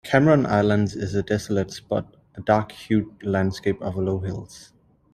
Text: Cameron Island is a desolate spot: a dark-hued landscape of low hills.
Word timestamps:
Cameron 0.03 0.47
Island 0.47 0.93
is 0.95 1.13
a 1.13 1.21
desolate 1.21 1.69
spot: 1.69 2.15
a 2.33 2.41
dark-hued 2.41 3.07
landscape 3.21 3.79
of 3.83 3.97
low 3.97 4.17
hills. 4.19 4.73